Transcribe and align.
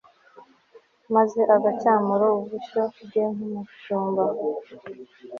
maze 1.15 1.39
agacyamura 1.55 2.25
ubushyo 2.37 2.81
bwe 3.05 3.23
nk'umushumba 3.33 4.23